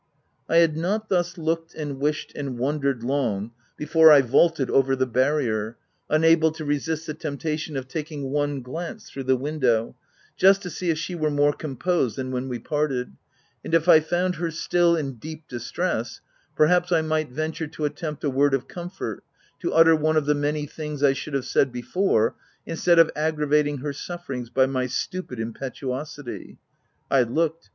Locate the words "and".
1.75-1.99, 2.35-2.57, 13.63-13.75